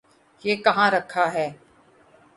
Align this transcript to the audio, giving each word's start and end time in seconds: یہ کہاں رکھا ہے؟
یہ 0.43 0.55
کہاں 0.55 0.89
رکھا 0.91 1.25
ہے؟ 1.33 1.47